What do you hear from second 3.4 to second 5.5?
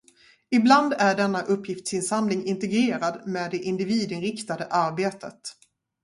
det individinriktade arbetet.